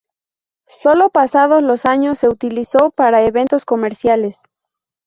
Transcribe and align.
Sólo 0.81 1.11
pasados 1.11 1.61
los 1.61 1.85
años 1.85 2.17
se 2.17 2.27
utilizó 2.27 2.89
para 2.89 3.23
eventos 3.23 3.65
comerciales. 3.65 4.39